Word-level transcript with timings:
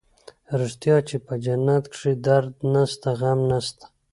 رښتيا 0.59 0.97
چې 1.07 1.17
په 1.25 1.33
جنت 1.43 1.83
کښې 1.91 2.13
درد 2.27 2.53
نسته 2.73 3.09
غم 3.19 3.39
نسته. 3.51 3.85